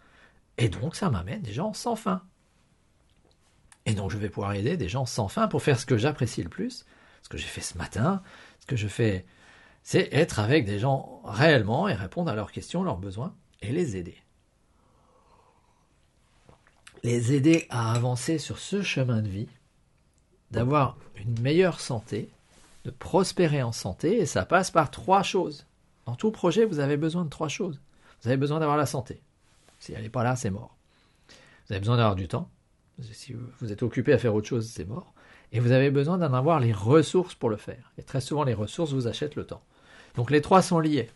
Et 0.57 0.71
donc, 0.71 0.97
ça 0.97 1.11
m'amène 1.11 1.43
des 1.43 1.53
gens 1.53 1.75
sans 1.75 1.95
fin. 1.95 2.23
Et 3.85 3.93
donc, 3.93 4.11
je 4.11 4.17
vais 4.17 4.31
pouvoir 4.31 4.55
aider 4.55 4.79
des 4.79 4.89
gens 4.89 5.05
sans 5.05 5.29
fin 5.29 5.47
pour 5.47 5.63
faire 5.63 5.79
ce 5.79 5.85
que 5.85 5.99
j'apprécie 5.99 6.43
le 6.43 6.49
plus, 6.49 6.87
ce 7.23 7.29
que 7.29 7.37
j'ai 7.37 7.47
fait 7.47 7.61
ce 7.61 7.77
matin, 7.77 8.23
ce 8.61 8.67
que 8.67 8.77
je 8.77 8.89
fais, 8.89 9.27
c'est 9.83 10.09
être 10.13 10.41
avec 10.41 10.65
des 10.65 10.79
gens 10.79 11.21
réellement 11.25 11.87
et 11.87 11.95
répondre 11.95 12.31
à 12.31 12.35
leurs 12.35 12.53
questions, 12.53 12.83
leurs 12.83 12.99
besoins, 12.99 13.35
et 13.61 13.73
les 13.73 13.97
aider. 13.97 14.17
Les 17.05 17.35
aider 17.35 17.67
à 17.69 17.93
avancer 17.93 18.39
sur 18.39 18.59
ce 18.59 18.83
chemin 18.83 19.23
de 19.23 19.29
vie 19.29 19.49
d'avoir 20.51 20.97
une 21.17 21.39
meilleure 21.41 21.81
santé, 21.81 22.31
de 22.85 22.91
prospérer 22.91 23.63
en 23.63 23.73
santé, 23.73 24.19
et 24.19 24.27
ça 24.27 24.45
passe 24.45 24.71
par 24.71 24.91
trois 24.91 25.23
choses. 25.23 25.67
Dans 26.07 26.15
tout 26.15 26.31
projet, 26.31 26.65
vous 26.65 26.79
avez 26.79 26.97
besoin 26.97 27.25
de 27.25 27.31
trois 27.31 27.49
choses. 27.49 27.81
Vous 28.23 28.29
avez 28.29 28.37
besoin 28.37 28.61
d'avoir 28.61 28.79
la 28.79 28.87
santé. 28.87 29.21
Si 29.79 29.93
elle 29.93 30.03
n'est 30.03 30.09
pas 30.09 30.25
là, 30.25 30.37
c'est 30.37 30.51
mort. 30.51 30.77
Vous 31.67 31.73
avez 31.73 31.81
besoin 31.81 31.97
d'avoir 31.97 32.17
du 32.17 32.29
temps. 32.29 32.49
Si 33.13 33.35
vous 33.61 33.73
êtes 33.73 33.83
occupé 33.83 34.13
à 34.13 34.19
faire 34.19 34.35
autre 34.35 34.49
chose, 34.49 34.69
c'est 34.69 34.89
mort. 34.89 35.13
Et 35.53 35.61
vous 35.61 35.73
avez 35.73 35.91
besoin 35.91 36.19
d'en 36.19 36.33
avoir 36.33 36.61
les 36.61 36.73
ressources 36.73 37.35
pour 37.35 37.49
le 37.49 37.57
faire. 37.57 37.93
Et 37.99 38.03
très 38.03 38.21
souvent, 38.21 38.45
les 38.45 38.55
ressources 38.55 38.93
vous 38.93 39.07
achètent 39.07 39.37
le 39.37 39.47
temps. 39.47 39.63
Donc 40.17 40.31
les 40.31 40.43
trois 40.43 40.63
sont 40.63 40.81
liés. 40.81 41.11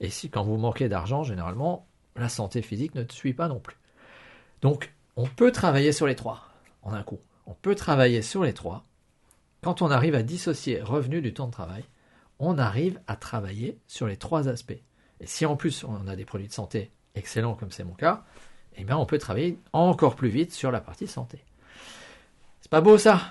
Et 0.00 0.10
si 0.10 0.30
quand 0.30 0.42
vous 0.42 0.56
manquez 0.56 0.88
d'argent, 0.88 1.22
généralement, 1.22 1.86
la 2.16 2.28
santé 2.28 2.62
physique 2.62 2.94
ne 2.94 3.04
suit 3.10 3.34
pas 3.34 3.48
non 3.48 3.60
plus. 3.60 3.76
Donc, 4.62 4.92
on 5.16 5.26
peut 5.26 5.52
travailler 5.52 5.92
sur 5.92 6.06
les 6.06 6.16
trois 6.16 6.48
en 6.82 6.92
un 6.92 7.02
coup 7.02 7.20
on 7.48 7.54
peut 7.54 7.74
travailler 7.74 8.20
sur 8.20 8.44
les 8.44 8.52
trois. 8.52 8.84
Quand 9.62 9.80
on 9.80 9.90
arrive 9.90 10.14
à 10.14 10.22
dissocier 10.22 10.82
revenu 10.82 11.22
du 11.22 11.32
temps 11.32 11.46
de 11.46 11.52
travail, 11.52 11.82
on 12.38 12.58
arrive 12.58 13.00
à 13.06 13.16
travailler 13.16 13.78
sur 13.88 14.06
les 14.06 14.18
trois 14.18 14.48
aspects. 14.48 14.80
Et 15.20 15.26
si 15.26 15.46
en 15.46 15.56
plus 15.56 15.82
on 15.82 16.06
a 16.06 16.14
des 16.14 16.26
produits 16.26 16.46
de 16.46 16.52
santé 16.52 16.92
excellents 17.14 17.54
comme 17.54 17.72
c'est 17.72 17.84
mon 17.84 17.94
cas, 17.94 18.22
eh 18.76 18.84
bien 18.84 18.98
on 18.98 19.06
peut 19.06 19.18
travailler 19.18 19.58
encore 19.72 20.14
plus 20.14 20.28
vite 20.28 20.52
sur 20.52 20.70
la 20.70 20.80
partie 20.80 21.08
santé. 21.08 21.42
C'est 22.60 22.70
pas 22.70 22.82
beau 22.82 22.98
ça? 22.98 23.30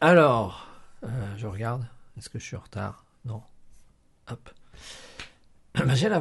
Alors, 0.00 0.66
euh, 1.04 1.08
je 1.36 1.46
regarde. 1.46 1.86
Est-ce 2.16 2.30
que 2.30 2.38
je 2.38 2.44
suis 2.44 2.56
en 2.56 2.60
retard? 2.60 3.04
Non. 3.24 3.42
Hop. 4.30 4.50
Ben, 5.74 5.94
j'ai 5.94 6.08
la 6.08 6.20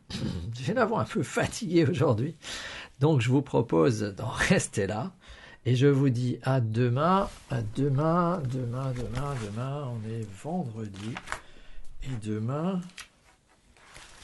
j'ai 0.54 0.74
la 0.74 0.84
voix 0.84 1.02
un 1.02 1.04
peu 1.04 1.22
fatiguée 1.22 1.86
aujourd'hui. 1.86 2.36
Donc 2.98 3.20
je 3.20 3.28
vous 3.28 3.42
propose 3.42 4.00
d'en 4.00 4.26
rester 4.26 4.88
là. 4.88 5.12
Et 5.68 5.76
je 5.76 5.86
vous 5.86 6.08
dis 6.08 6.38
à 6.44 6.62
demain, 6.62 7.28
à 7.50 7.60
demain, 7.60 8.40
demain, 8.50 8.90
demain, 8.92 9.34
demain. 9.44 9.92
On 9.92 10.08
est 10.08 10.26
vendredi. 10.42 11.14
Et 12.04 12.26
demain, 12.26 12.80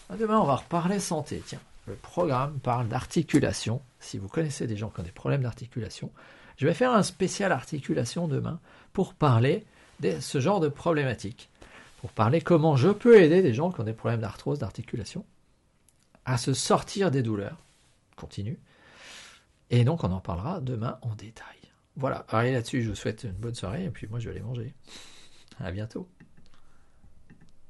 à 0.08 0.16
demain, 0.16 0.40
on 0.40 0.46
va 0.46 0.56
reparler 0.56 0.98
santé. 0.98 1.42
Tiens, 1.46 1.60
le 1.86 1.96
programme 1.96 2.58
parle 2.60 2.88
d'articulation. 2.88 3.82
Si 4.00 4.16
vous 4.16 4.26
connaissez 4.26 4.66
des 4.66 4.78
gens 4.78 4.88
qui 4.88 5.00
ont 5.00 5.02
des 5.02 5.10
problèmes 5.10 5.42
d'articulation, 5.42 6.10
je 6.56 6.66
vais 6.66 6.72
faire 6.72 6.94
un 6.94 7.02
spécial 7.02 7.52
articulation 7.52 8.26
demain 8.26 8.58
pour 8.94 9.12
parler 9.12 9.66
de 10.00 10.20
ce 10.20 10.40
genre 10.40 10.60
de 10.60 10.68
problématiques. 10.68 11.50
Pour 12.00 12.12
parler 12.12 12.40
comment 12.40 12.76
je 12.76 12.88
peux 12.88 13.20
aider 13.20 13.42
des 13.42 13.52
gens 13.52 13.70
qui 13.70 13.82
ont 13.82 13.84
des 13.84 13.92
problèmes 13.92 14.22
d'arthrose, 14.22 14.60
d'articulation, 14.60 15.26
à 16.24 16.38
se 16.38 16.54
sortir 16.54 17.10
des 17.10 17.22
douleurs 17.22 17.58
continue. 18.16 18.58
Et 19.70 19.84
donc 19.84 20.04
on 20.04 20.12
en 20.12 20.20
parlera 20.20 20.60
demain 20.60 20.98
en 21.02 21.14
détail. 21.14 21.56
Voilà, 21.96 22.26
allez 22.28 22.52
là-dessus, 22.52 22.82
je 22.82 22.88
vous 22.90 22.94
souhaite 22.96 23.24
une 23.24 23.32
bonne 23.32 23.54
soirée 23.54 23.84
et 23.84 23.90
puis 23.90 24.06
moi 24.08 24.18
je 24.18 24.28
vais 24.28 24.36
aller 24.36 24.44
manger. 24.44 24.74
À 25.60 25.70
bientôt. 25.70 26.08